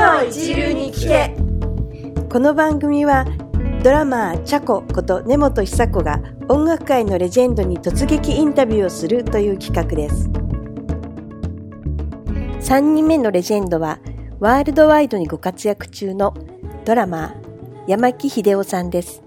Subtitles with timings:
[0.00, 1.36] 超一流に聞け。
[2.32, 3.26] この番組は
[3.84, 10.30] ドラマーチャコこと根本久子が音楽界のレジェンドに突撃インタビューをするという企画です。
[12.70, 13.98] 3人目のレジェンドは
[14.38, 16.32] ワールドワイドにご活躍中の
[16.86, 19.22] ドラマー山木秀夫さんです。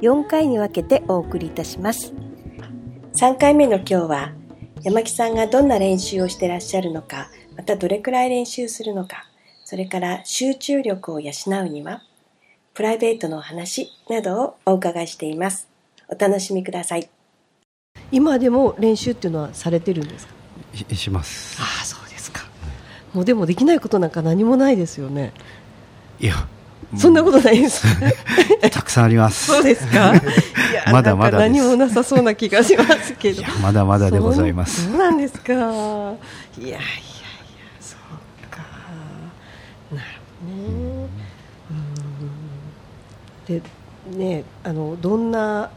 [0.00, 2.14] 4回に分けてお送りいたします。
[3.12, 4.32] 3回目の今日は
[4.84, 7.28] 山木さんがどんな練習をしてらっしゃるのか
[7.58, 9.28] またどれくらい練習するのか
[9.64, 11.32] それから集中力を養
[11.64, 12.02] うには
[12.74, 15.68] プライベートのお話などをお伺いしています。
[16.08, 17.08] お楽しみください。
[18.12, 20.94] 今でも練習っていうのはされてるんですか？
[20.94, 21.56] します。
[21.60, 22.42] ああそうですか。
[23.14, 25.32] もうでもできないことなんか何もないですよね。
[26.20, 26.34] いや。
[26.96, 27.84] そんなことないです。
[28.70, 29.46] たくさんあります。
[29.46, 30.14] そうですか？
[30.14, 30.20] い
[30.74, 33.42] やまだまだ何もなさそうな気がしますけど。
[33.62, 34.84] まだまだでございます。
[34.90, 36.14] そうなんですか？
[36.60, 36.78] いや
[39.92, 40.06] なる
[40.40, 41.08] ほどね。
[43.46, 43.62] で
[44.16, 45.70] ねあのどんな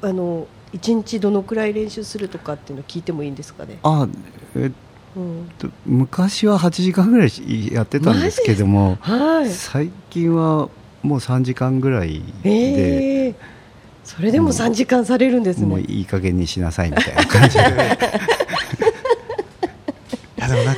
[0.00, 3.78] あの一日どのくらい練習するとかっていうの聞いてもいいんですかね？
[3.82, 4.06] あ
[4.54, 4.70] えっ
[5.58, 10.68] と、うん、昔は8時間ぐらいやってたんですけども、はい、最近は
[11.02, 13.34] もう3時間ぐらいで、えー、
[14.04, 15.66] それでも3時間されるんですね。
[15.66, 17.64] もういい加減にしなさいみたいな感じで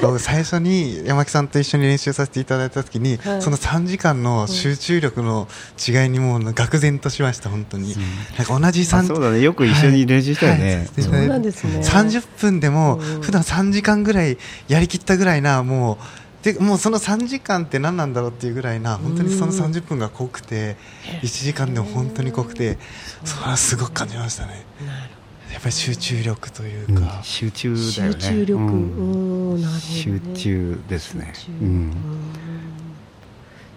[0.01, 5.47] でもなんか最初に山木さんと一緒に練習させていただいた時に、はい、その3時間の集中力の
[5.79, 8.01] 違いにもう愕然としました本当に、うん、
[8.37, 9.41] なんか同じ3そうだね。
[9.41, 11.81] よく一緒に練習したよね、はい、そうなんですね。
[11.81, 15.99] 30分でも普段3時間ぐらいやりきったぐらいなも
[16.43, 20.77] うでもうその3時間って何なんだろうっていうぐらいな本当にその30分が濃くて
[21.23, 22.79] 1時間でも本当に濃くて
[23.25, 24.65] それはすごく感じましたね。
[24.87, 25.20] なる
[25.53, 28.21] やっぱり集中力というか、うん、集中だよね。
[28.21, 31.93] 集中力、うん、ね、集中ですね、うん、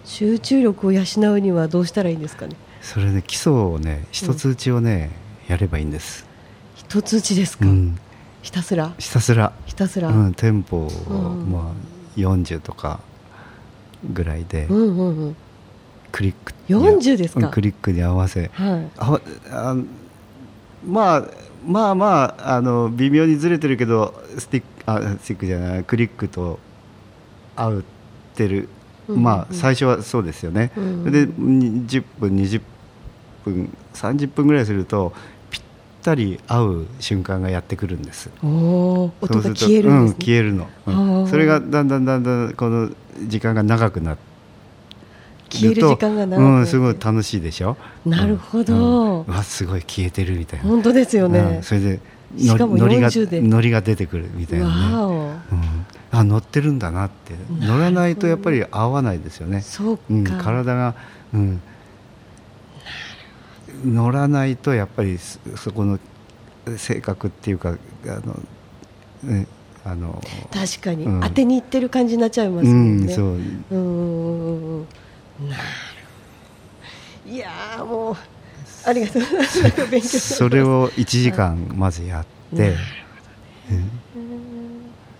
[0.06, 1.02] 集中力を養
[1.34, 2.56] うにはどうしたらいいんですかね。
[2.82, 5.12] それね基礎をね一つ打ちをね、
[5.48, 6.26] やればいいんです。
[6.76, 7.66] 一つ打ちですか、
[8.42, 8.94] ひたすら。
[8.98, 9.54] ひたすら。
[9.66, 10.89] ひたすら、うん、テンポを、
[11.50, 13.00] まあ40とか
[14.14, 15.36] ぐらいで、うんうんうん、
[16.12, 19.20] クリック40ですか、クリックに合わせ、はい、あ
[19.50, 19.76] あ
[20.86, 21.28] まあ
[21.66, 26.60] まあまああの微妙にずれてるけどスティックあスティックじゃないクリックと
[27.56, 27.84] 合っ
[28.36, 28.70] てる、
[29.08, 32.62] うんうん、まあ最初はそうですよね、うんうん、で10分20
[33.46, 35.14] 分30分ぐらいすると
[35.50, 35.62] ぴっ
[36.02, 38.30] たり合う瞬間がやってくるんです。
[38.42, 42.90] 音が消えるんです、ね、うん、消えるの、うん、それがだんだんだんだんこの
[43.28, 44.33] 時間が長くなって
[45.53, 47.77] 消える時間が長くうん、すごい楽しいでしょ？
[48.05, 50.65] なるほど、うん、わすごい消えてるみたいな。
[50.65, 51.99] 本当ですよね、うん、それで
[52.36, 54.71] ノリがノリが出てくるみたいなね、
[55.52, 57.33] うん、あ乗ってるんだなって。
[57.59, 59.61] 乗らないとやっぱり合わないですよね。
[59.61, 60.95] そううん、体が、
[61.33, 61.61] うん、
[63.85, 65.99] 乗らないとやっぱりそこの
[66.77, 67.77] 性格っていうか
[68.08, 68.39] あの、
[69.23, 69.47] ね、
[69.85, 70.20] あの
[70.52, 73.77] 確かに、うん、当てにいってる感じになっちゃいますもんね、うん、そう。
[73.77, 74.87] うん
[77.83, 78.16] やもう
[78.86, 80.20] ありがとうございます。
[80.36, 82.76] それを1時間まずやって、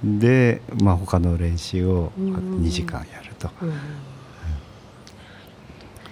[0.04, 3.50] で、まあ、他の練習を2時間やると、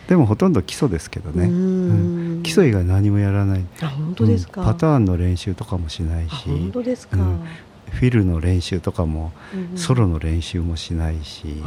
[0.08, 3.66] でもほとんど基礎ですけどね、うん、基礎以外何もやらない。
[3.82, 6.48] あ本当ですか、パターンの練習とかもしないし。
[6.48, 7.18] 本当ですか、
[7.92, 9.34] フィルの練習とかも、
[9.76, 11.62] ソロの練習もしないし、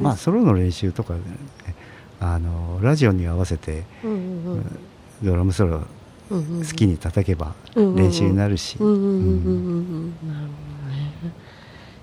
[0.00, 1.20] まあ、ソロの練習とか、ね、
[2.20, 3.84] あのラジオに合わせて、
[5.22, 5.82] ドラムソロ
[6.30, 8.76] 好きに叩けば練習になるし。
[8.76, 9.68] なるほどね。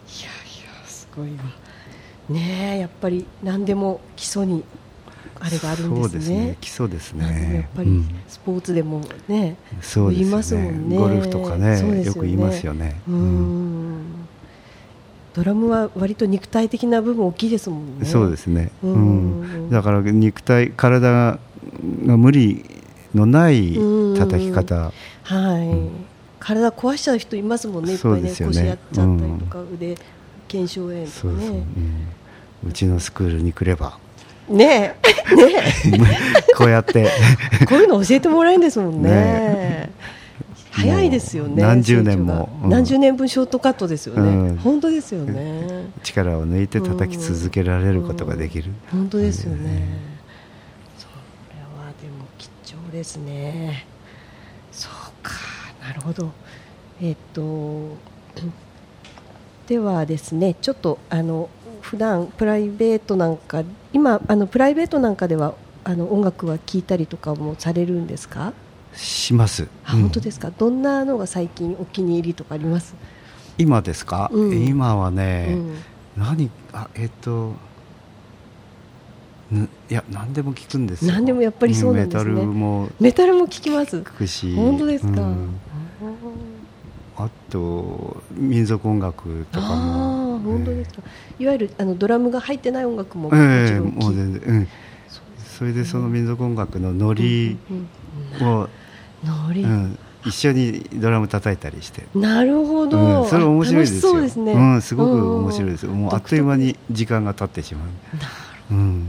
[0.08, 1.44] いやいやすごいわ。
[2.30, 4.64] ねやっぱり何でも基礎に
[5.40, 6.10] あれがあるんですね。
[6.10, 6.58] そうですね。
[6.62, 7.56] 基礎ですね。
[7.56, 10.98] やっぱりスポーツでもね、うん、そう言いますもんね。
[10.98, 13.00] ゴルフとかね、ねよく言いますよね。
[13.08, 14.25] うん。
[15.36, 18.06] ドラムは割と肉体的な部分大きいですもんね。
[18.06, 18.72] そうですね。
[18.82, 19.70] うん。
[19.70, 21.40] だから肉体体が
[21.84, 22.64] 無理
[23.14, 23.78] のない
[24.18, 24.94] 叩き方。
[25.24, 26.16] はい。
[26.40, 27.94] 体壊しちゃう人いますもんね。
[27.94, 29.96] いっぱいね腰やっちゃったりとか、腕
[30.48, 31.64] 腱鞘炎とかね。
[32.66, 33.98] うちのスクールに来れば。
[34.48, 34.96] ね
[35.32, 35.36] え、
[35.98, 36.18] ね
[36.56, 37.10] こうやって
[37.68, 39.10] こういうの教えてもらえるんですもんね。
[39.10, 39.90] ね
[40.76, 41.62] 早いですよね。
[41.64, 44.22] 何十年も、うん、何十年分ショートカットですよね。
[44.22, 45.86] うん、本当ですよね。
[46.04, 48.72] 力を抜いて叩き続けられることができる。
[48.94, 49.88] うん、本当ですよね。
[50.98, 51.08] そ
[51.56, 53.86] れはでも貴重ですね。
[54.72, 54.92] そう
[55.24, 55.32] か、
[55.82, 56.32] なるほど。
[57.02, 57.96] えっと
[59.68, 61.50] ではですね、ちょっとあの
[61.82, 63.64] 普段プライベートなんか
[63.94, 65.54] 今あのプライベートなんかでは
[65.86, 68.52] あの音楽は聴いたりとかもされるんですか？
[68.96, 70.02] します、あうん。
[70.02, 72.96] 本当ですか、どんなのが最近お気に入りとかあります、
[73.58, 74.66] 今ですか、うん。
[74.66, 75.76] 今はね、うん。
[76.18, 77.54] 何あえっ、と
[79.52, 81.14] ぬいや何でも聞くんですよ。
[81.14, 82.32] 何でもやっぱりそうなんですね。
[82.32, 82.90] メタルも。
[83.00, 83.98] メタルも聴きます。
[83.98, 84.56] 聞くし。
[84.56, 85.50] 本当ですか、うん。
[87.18, 90.40] あと民族音楽とかも。
[90.40, 91.02] 本当ですか、
[91.40, 94.68] いわゆるあのドラムが入ってない音楽ももええええちろん聴いもう全然、うん、
[95.58, 97.58] それでその民族音楽のノリ
[98.42, 98.68] を、
[99.26, 104.14] うん、一緒にドラム叩いたりして、なるほど、うん、それ面白いですよ。
[104.14, 105.84] 楽しそうですね、うん、すごく面白いです。
[105.84, 107.88] よ、もうあっという間にに時間が経ってしまう、
[108.18, 108.28] なる
[108.72, 109.08] うん。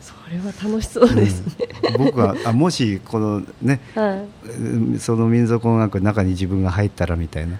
[0.00, 1.68] それは楽しそうですね、
[1.98, 2.04] うん。
[2.04, 4.50] 僕はあもしこのねはい。
[4.50, 7.58] うんその民族音楽の中に自分が入ったらみたいな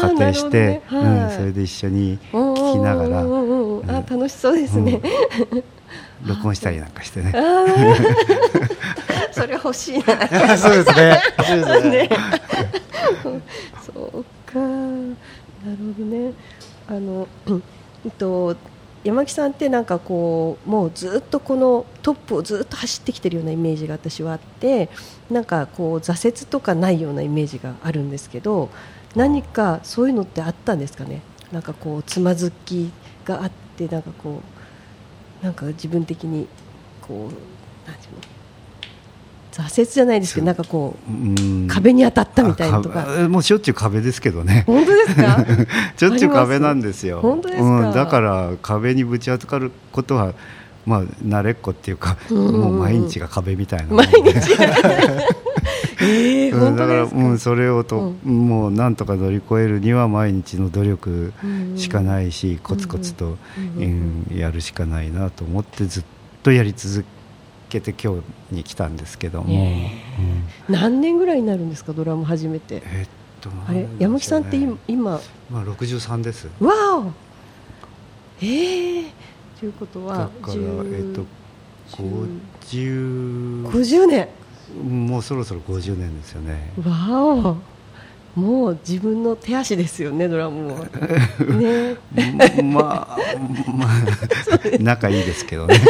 [0.00, 0.82] 仮定して、ね。
[0.86, 1.00] はい。
[1.00, 3.20] うん、それで一緒に聴きながら。
[3.20, 5.00] あうん楽しそうですね、
[6.24, 7.32] 録音したりなんかしてね
[9.40, 10.04] それ欲しいな。
[10.58, 11.20] そうですね。
[11.90, 12.08] ね。
[12.08, 12.08] ね。
[13.84, 14.58] そうか。
[14.58, 16.32] なるほどね。
[16.88, 17.62] あの、うん
[18.04, 18.56] えっと
[19.04, 24.88] 山木さんってなんかこうもうずっとこのトップをずっと走ってきてるようなイメージが私はあって
[25.30, 28.68] なんかこう挫折とかないようなイメージがあるんですけど
[29.14, 31.22] 何かそういうのってあったんですかね？
[31.52, 32.90] なんかこうつまずき
[33.24, 34.40] があってなんかこ
[35.40, 36.48] うなんか自分的に
[37.00, 38.20] こうなんていうの？
[39.62, 41.66] 挫折じゃないですけどなんかこううん。
[41.68, 43.06] 壁に当たったみたいなとか。
[43.28, 44.64] もうしょっちゅう壁ですけどね。
[44.66, 45.46] 本当ですか？
[45.96, 47.20] しょっちゅう壁なんですよ。
[47.20, 47.66] 本当ですか？
[47.68, 50.34] うん、だから壁にぶち当たることは
[50.84, 52.36] まあ慣れっこっていうか、うん。
[52.36, 54.32] うんうんもう毎日が壁みたいな毎で。
[54.32, 54.52] 日
[55.98, 61.32] えー、うん、本だから、うん、それをと、もうなんとか乗り越えるには毎日の努力
[61.76, 63.38] しかないし、コツコツと、
[63.76, 63.82] うん。
[63.82, 64.24] うん。
[64.30, 64.38] うん。
[64.38, 66.04] やるしかないなと思ってずっ
[66.42, 67.04] とやり続
[67.80, 69.90] けて今日に来たんですけども、え
[70.68, 70.74] うん。
[70.74, 72.82] 何年ぐらいになるんですかドラム始めて。
[72.84, 73.08] えっ
[73.40, 75.20] とあれ山木さんって今今。
[75.50, 76.48] まあ、63です。
[76.60, 77.12] わお。
[78.42, 79.04] ええ。
[79.58, 81.24] ということだはから10えっと
[81.96, 84.28] 50 50年。
[84.82, 86.72] もうそろそろ50年ですよね。
[86.84, 87.56] わお。
[88.36, 90.84] もう自分の手足ですよねドラムも。
[91.56, 91.96] ね。
[92.62, 93.18] まあ、
[93.74, 93.96] まあ、
[94.78, 95.80] 仲いいですけどね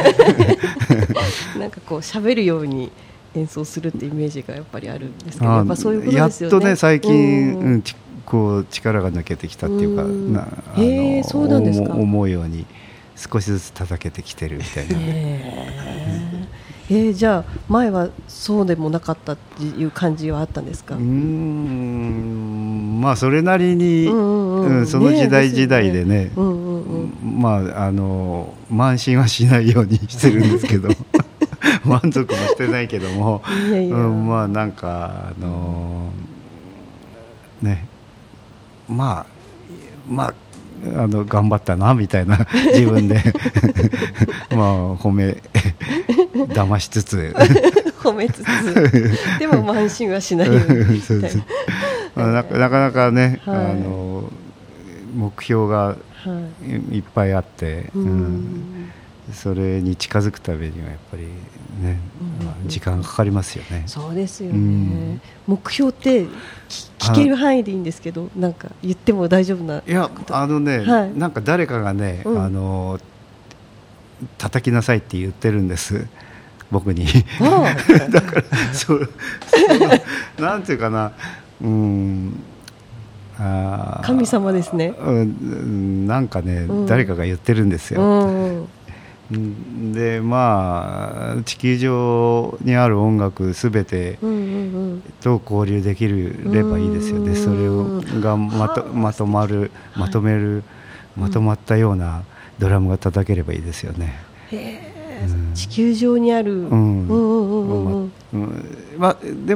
[1.59, 2.91] なんかこう喋るように
[3.35, 6.59] 演奏するってイメージがやっぱりあるんですけどあやっぱそういうことやっですよね。
[6.59, 7.13] とね最近、
[7.55, 7.83] うんうん。
[7.83, 7.95] ち
[8.25, 10.33] こう力が抜けてきたっていうか、うん。
[10.33, 11.93] なあへーそうなんですか。
[11.93, 12.67] 思思うように
[13.15, 16.97] 少しずつ叩けてきてるみたいな、えー。
[16.97, 26.31] えーじゃあ前はそうでもなかったっていう感じはあったんですか、うーんまあそれなりに、うんうんその時代ね時代でね。
[26.37, 27.41] うんうんうん。
[27.41, 30.89] まああの慢心はしないようにしてるんですけど
[31.87, 33.43] 満足もしてないけども。
[33.71, 36.11] うん、まあなんかあの
[37.63, 37.87] ね。
[38.89, 39.27] まあ
[40.09, 40.35] まあ
[41.03, 42.39] あの頑張ったなみたいな
[42.75, 43.23] 自分で。
[44.51, 45.37] まあ褒め
[46.35, 47.35] 騙しつつ。
[48.03, 49.39] 褒めつつ。
[49.39, 50.95] でも慢心はしないように。
[50.95, 51.19] みたそう。
[51.19, 51.45] いですな。
[52.15, 53.57] まあなかなかね、はい。
[53.57, 54.31] あの
[55.17, 55.97] 目標がは
[56.93, 56.97] い。
[56.97, 58.91] いっぱいあって、ううんん
[59.33, 61.99] それに近づくためにはやっぱりね、
[62.41, 62.47] うん。
[62.47, 63.83] まあ時間かかりますよね。
[63.87, 65.21] そうですよね、うん。
[65.47, 66.29] 目標って聞
[66.99, 71.19] 聞ける範囲でいいんですけどなんか言っても大丈夫ないやあのね、はい。
[71.19, 72.43] なんか誰かがね、うん。
[72.43, 73.01] あの
[74.39, 76.07] 叩きなさいって言ってるんです。
[76.71, 77.07] 僕に。
[77.41, 77.75] あ
[78.11, 79.09] だからそう
[80.39, 81.13] なんていうかな。
[81.61, 82.37] うん。
[84.03, 84.95] 神様ですね。
[84.99, 85.17] うん。
[85.17, 86.87] うんなんかね、うん。
[86.87, 88.69] 誰かが言ってるんですうよ、んうん
[89.29, 94.21] でまあ地球上にある音楽すべて
[95.21, 100.63] と交流できるればいいですよね、うんそれをがまとまとまるまとめる、
[101.17, 102.23] まとまったような
[102.61, 104.15] ドラムが叩ければいいですよね。
[105.55, 108.09] 地球上にある、でも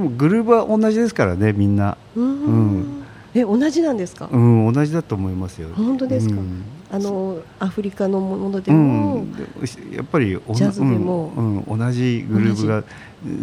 [0.08, 2.24] グルーブは同じですからねみんな、うん。
[2.24, 2.28] う
[2.80, 3.04] ん。
[3.34, 5.68] え同じなんですか、うん、同じだと思いますよ。
[5.76, 6.34] 本当ですか？
[6.34, 9.44] うんあのアフリカのものでうも、ん、で
[9.92, 11.32] やっぱりジャズでも。
[11.36, 12.82] うんうん、同じグルーブが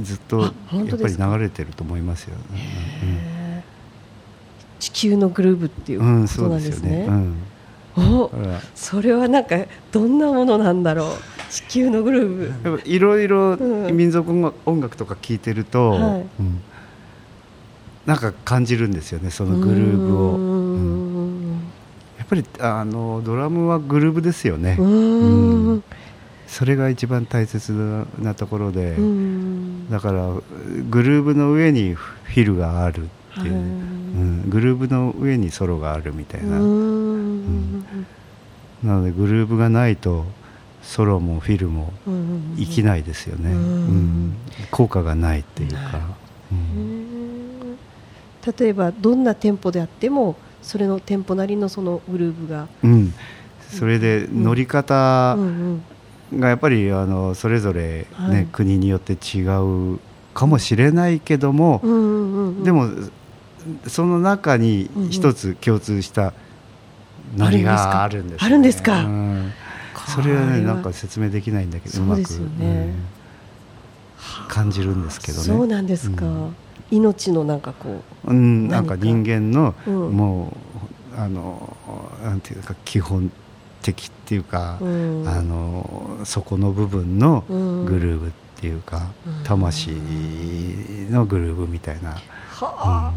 [0.03, 2.35] ずっとあやっぱり流れてると思いますよ。
[2.53, 4.81] へー。
[4.81, 7.07] 地球のグルーブっていううん、うん、ことなんですね。
[7.95, 8.29] お
[8.75, 9.55] それはなんか
[9.91, 11.09] どんなものなんだろう？
[11.49, 13.95] 地球のグルーブいろいろうん。
[13.95, 14.29] 民族
[14.65, 16.25] 音楽とか聴いてると、はい。
[16.39, 16.61] うん。
[18.05, 20.37] なんか感じるんですよねそのグルーブを、
[22.27, 24.75] っぱりあのドラムはグルーブですよね。
[24.77, 25.83] うーん。
[26.47, 27.71] それが一番大切
[28.19, 29.89] なところで、うん。
[29.89, 30.29] だから
[30.89, 33.61] グルーブの上にフィルがあるっていう、はい。
[33.61, 37.81] うん、グルーブの上にソロがあるみたいうな、ん。
[38.83, 40.25] なのでグルーブがないと
[40.81, 44.35] ソロもフィルもうん生きないですよね、うんうん
[44.71, 46.01] 効果がないっていうか、
[48.59, 53.13] 例えばどんな店舗であってもそれの店舗なりのそのグルーブが、うん。
[53.69, 55.81] それで乗り方うん
[56.31, 56.39] うん。
[56.39, 58.47] がやっぱりあのそれぞれ、ねはい。
[58.51, 59.43] 国によって違
[59.95, 59.99] う
[60.33, 62.89] かもしれないけども、うんうんうんでも
[63.87, 66.33] その中に一つ共通した
[67.35, 69.03] ノリがあるんです、ね、あるんですか？
[69.03, 69.51] うん。
[70.07, 72.65] それはねなんか説明できないんだけどうまくそうですよね。
[72.65, 73.16] うん
[74.47, 75.43] 感じるんですけどね。
[75.43, 76.55] そうなんですか、うん。
[76.91, 80.11] 命のなんかこうん、なんか人間の、うん。
[80.11, 80.53] も
[81.15, 81.75] うあの
[82.23, 83.31] なんていうか基本
[83.81, 87.85] 的っていうか、う、うん、あの底の部分のうん。
[87.85, 89.43] グルーブっていうか、うん。
[89.43, 89.91] 魂
[91.09, 92.17] のグルーブみたいな、
[92.49, 93.13] は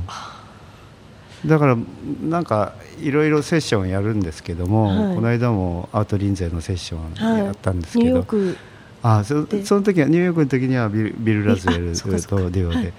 [1.46, 1.76] だから
[2.22, 5.14] なんかいろいろセッションやるんですけども、はい。
[5.14, 8.56] この間もアートリンゼのセッションはいやったんですけど、ーヨーク
[9.02, 12.84] あそでその時はニューヨークの時にはビルビル・ラズウェルとデュオで,、はい。
[12.84, 12.92] で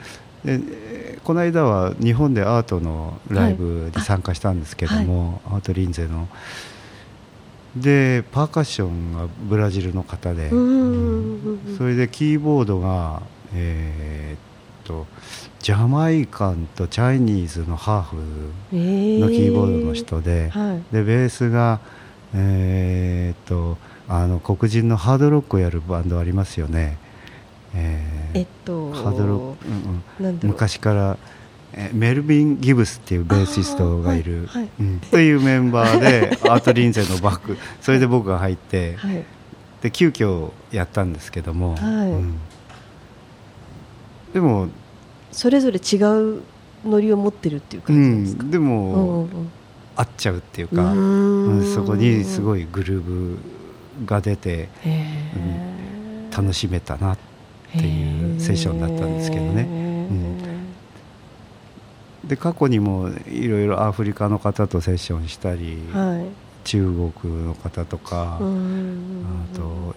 [0.43, 6.27] えーこの間は日本でアートのライブに参加したんですけども、アートリンゼの。
[7.75, 13.21] でパーカッションがブラジルの方で、うんそれでキーボードが、
[13.53, 15.05] えーっと
[15.59, 18.17] ジャマイカンとチャイニーズのハーフ
[18.73, 19.19] えー。
[19.19, 20.81] のキーボードの人で、はい。
[20.91, 21.79] でベースが、
[22.33, 23.77] えーっと
[24.13, 26.97] あの黒人のハードロックをやるバンドありますよね、
[27.73, 29.67] えーえっとハードロック、
[30.21, 30.39] うんうん。
[30.43, 31.17] 昔から、
[31.73, 34.69] えーメルビン・ギブスっていうベーシストがいる、はいはい。
[34.81, 37.57] うんというメンバーで アート・リンゼのバック。
[37.79, 39.23] それで僕が入って、はい。
[39.81, 42.11] で急遽やったんですけども、はい。
[42.11, 42.33] うん。
[44.33, 44.67] でも、
[45.31, 45.95] それぞれ違
[46.37, 46.41] う
[46.85, 49.27] ノリを持ってるっていうう感じですか、ん、でうんも、うん。
[49.95, 53.37] 合っちゃうっていううか、うんんそこにすいごいグルーブ
[54.05, 54.69] が出て
[56.35, 57.17] 楽しめたなっ
[57.71, 59.67] ていうセッションだったんですけどね。
[62.25, 66.25] で過去にもいろいろアフリカの方とセッションしたり、はい。
[66.63, 69.95] 中国の方とか、うんあと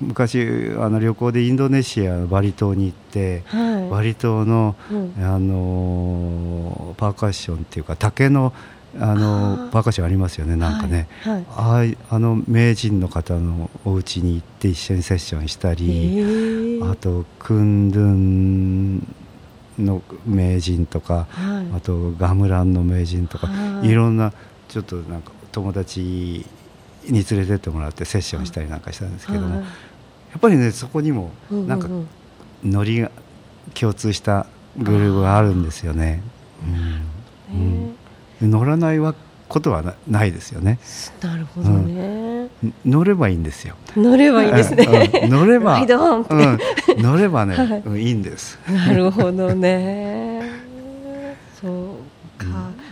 [0.00, 3.90] 昔あの旅行でインドネシアのバリ島に行って、はい。
[3.90, 5.14] バリ島の、うん。
[5.18, 8.52] あのパーカッションっていうか竹の
[9.00, 9.70] あのあー。
[9.70, 11.96] パーカッシありますよねなんかね、はいはい。
[12.10, 16.90] ああの名人の方のお家に行って一緒にセッションしたへり、ー。
[16.90, 19.14] あとクンドゥン
[19.78, 21.76] の名人とか、はい。
[21.76, 23.88] あとガムランの名人とか、はい。
[23.88, 24.32] い、ろんな
[24.68, 26.44] ちょっとなんか友達に
[27.04, 29.64] 連れてってもらってセッションしたりなんかしたんですけども、はい。
[29.64, 29.66] や
[30.36, 31.88] っぱりねそこにもなんか
[32.64, 33.10] ノリが
[33.74, 36.22] 共通したグループがあるんですよね。
[37.50, 37.56] うん。
[37.56, 37.96] うん、
[38.42, 39.14] 乗らないわ
[39.48, 40.78] ことはなないですよね。
[41.22, 42.50] なるほどね、ん。
[42.84, 43.76] 乗ればいいんですよ。
[43.96, 45.30] 乗ればいいですね、うん。
[45.30, 46.58] 乗れば、 うん、
[47.02, 47.82] 乗ればね、はい。
[47.84, 48.58] うんいいんです。
[48.70, 50.42] なるほどね。
[51.60, 51.96] そ
[52.38, 52.46] うか、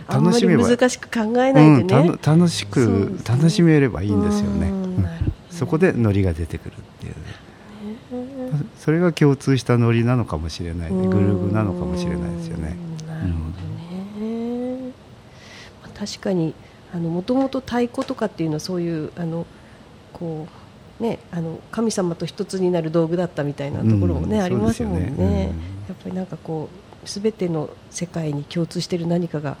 [0.07, 0.23] あん。
[0.23, 3.17] まり楽しめば難しく考えうないでん、たね、の楽しくね。
[3.27, 4.71] 楽しめればいいんですよね。
[5.51, 7.47] そこでノリが出てくるっていうね。
[8.79, 12.75] それが共通したノリなのかもしれない、ね、グルーブなのかもしれないですよね。
[13.01, 13.07] うん。
[13.07, 13.66] なるほど
[15.97, 16.53] 確かに
[16.93, 19.45] もともと太鼓とかっていうのはそういうあの
[20.13, 20.47] こ
[20.99, 24.99] うねあの神様と一つになる道具だったみたいなところもね、うんありますもんね。
[24.99, 25.43] そうですよね
[25.87, 26.69] やっぱりなんかこ
[27.03, 29.57] うすべての世界に共通している何かが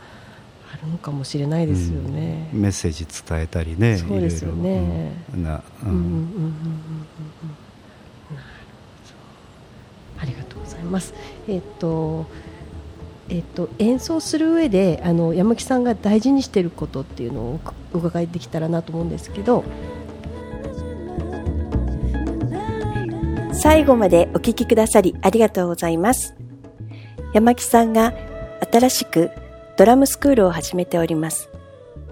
[0.73, 2.49] あるのかもしれないですよね。
[2.53, 2.61] うん。
[2.61, 4.71] メッセージ伝えたりね、そうですよね。
[4.71, 4.91] いろいろ。
[5.35, 5.43] うん。
[5.43, 5.89] な、うん。
[5.89, 6.49] うんうんうんうんうんうん。
[8.35, 8.47] なる
[10.15, 10.21] ほど。
[10.21, 11.13] ありがとうございます。
[11.47, 12.25] えっと
[13.29, 17.59] えっと演奏する上であの山木さんが大事にしていることっていうのを
[17.93, 19.63] お伺いできたらなと思うんですけど。
[23.59, 26.35] 最後までお聞きくださりありがとうございます。
[27.33, 28.13] 山木さんが
[28.71, 29.31] 新しく
[29.77, 31.49] ドラムスクールを始めております。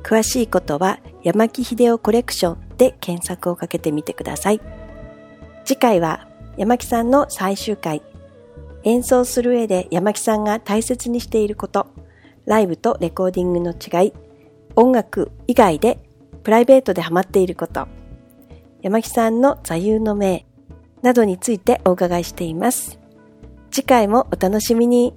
[0.01, 4.61] 詳しいことは山木秀夫コレクションで検索をかけてみてください。
[5.65, 8.01] 次回は山木さんの最終回。
[8.85, 11.87] 演奏する上で山木さんが大切にしていること、
[12.45, 14.13] ライブとレコーディングの違い、
[14.75, 15.99] 音楽以外で
[16.43, 17.87] プライベートでハマっていること、
[18.83, 20.45] 山木さんの座右の銘
[21.01, 22.99] などについてお伺いしています。
[23.71, 25.15] 次回もお楽しみに。